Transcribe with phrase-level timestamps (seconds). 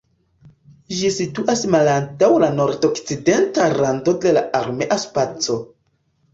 [1.01, 5.63] Ĝi situas malantaŭ la nordokcidenta rando de la armea spaco.